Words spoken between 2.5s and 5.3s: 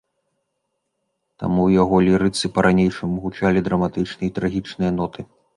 па-ранейшаму гучалі драматычныя і трагічныя ноты.